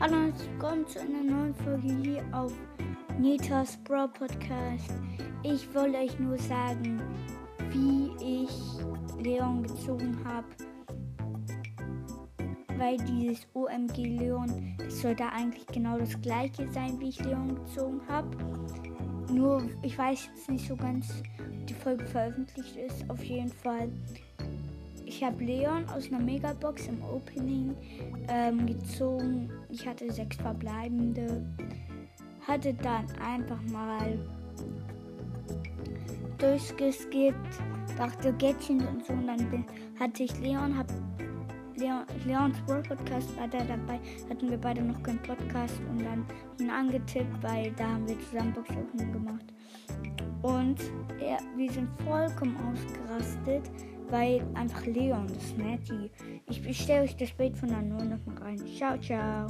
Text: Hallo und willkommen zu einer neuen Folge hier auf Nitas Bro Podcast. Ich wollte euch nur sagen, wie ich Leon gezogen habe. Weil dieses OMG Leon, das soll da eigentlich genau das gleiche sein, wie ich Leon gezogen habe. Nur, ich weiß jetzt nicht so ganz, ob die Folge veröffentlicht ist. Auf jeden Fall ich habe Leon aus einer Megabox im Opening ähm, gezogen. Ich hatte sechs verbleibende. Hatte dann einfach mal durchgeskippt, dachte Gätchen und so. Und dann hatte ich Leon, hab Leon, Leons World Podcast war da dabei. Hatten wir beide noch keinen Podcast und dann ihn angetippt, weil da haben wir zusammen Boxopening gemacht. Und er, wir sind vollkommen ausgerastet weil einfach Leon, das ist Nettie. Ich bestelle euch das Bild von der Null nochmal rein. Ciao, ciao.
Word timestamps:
Hallo 0.00 0.16
und 0.16 0.40
willkommen 0.40 0.86
zu 0.88 0.98
einer 0.98 1.22
neuen 1.22 1.54
Folge 1.56 1.88
hier 2.02 2.24
auf 2.32 2.54
Nitas 3.18 3.76
Bro 3.84 4.08
Podcast. 4.08 4.94
Ich 5.42 5.74
wollte 5.74 5.98
euch 5.98 6.18
nur 6.18 6.38
sagen, 6.38 7.02
wie 7.68 8.10
ich 8.18 8.50
Leon 9.22 9.62
gezogen 9.62 10.16
habe. 10.24 10.46
Weil 12.78 12.96
dieses 12.96 13.46
OMG 13.52 13.98
Leon, 13.98 14.74
das 14.78 15.02
soll 15.02 15.14
da 15.14 15.28
eigentlich 15.28 15.66
genau 15.66 15.98
das 15.98 16.18
gleiche 16.22 16.66
sein, 16.72 16.98
wie 16.98 17.10
ich 17.10 17.22
Leon 17.22 17.56
gezogen 17.56 18.00
habe. 18.08 18.34
Nur, 19.30 19.68
ich 19.82 19.98
weiß 19.98 20.30
jetzt 20.34 20.48
nicht 20.48 20.66
so 20.66 20.76
ganz, 20.76 21.22
ob 21.38 21.66
die 21.66 21.74
Folge 21.74 22.06
veröffentlicht 22.06 22.74
ist. 22.74 23.04
Auf 23.10 23.22
jeden 23.22 23.50
Fall 23.50 23.90
ich 25.20 25.26
habe 25.26 25.44
Leon 25.44 25.86
aus 25.90 26.10
einer 26.10 26.18
Megabox 26.18 26.86
im 26.86 27.02
Opening 27.02 27.76
ähm, 28.28 28.64
gezogen. 28.64 29.50
Ich 29.68 29.86
hatte 29.86 30.10
sechs 30.10 30.38
verbleibende. 30.38 31.44
Hatte 32.48 32.72
dann 32.72 33.04
einfach 33.22 33.60
mal 33.70 34.18
durchgeskippt, 36.38 37.36
dachte 37.98 38.32
Gätchen 38.32 38.80
und 38.86 39.04
so. 39.04 39.12
Und 39.12 39.26
dann 39.26 39.66
hatte 39.98 40.22
ich 40.22 40.40
Leon, 40.40 40.78
hab 40.78 40.86
Leon, 41.76 42.04
Leons 42.24 42.56
World 42.66 42.88
Podcast 42.88 43.36
war 43.36 43.46
da 43.46 43.58
dabei. 43.58 44.00
Hatten 44.30 44.48
wir 44.48 44.56
beide 44.56 44.80
noch 44.80 45.02
keinen 45.02 45.20
Podcast 45.20 45.82
und 45.90 46.02
dann 46.02 46.24
ihn 46.58 46.70
angetippt, 46.70 47.42
weil 47.42 47.72
da 47.72 47.88
haben 47.88 48.08
wir 48.08 48.18
zusammen 48.20 48.54
Boxopening 48.54 49.12
gemacht. 49.12 49.44
Und 50.40 50.80
er, 51.20 51.40
wir 51.58 51.70
sind 51.70 51.90
vollkommen 52.06 52.56
ausgerastet 52.56 53.70
weil 54.10 54.46
einfach 54.54 54.84
Leon, 54.86 55.26
das 55.28 55.44
ist 55.44 55.58
Nettie. 55.58 56.10
Ich 56.48 56.62
bestelle 56.62 57.02
euch 57.02 57.16
das 57.16 57.30
Bild 57.32 57.56
von 57.56 57.68
der 57.68 57.82
Null 57.82 58.06
nochmal 58.06 58.38
rein. 58.42 58.58
Ciao, 58.76 58.98
ciao. 58.98 59.46